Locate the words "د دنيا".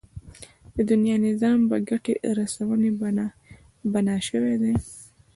0.75-1.15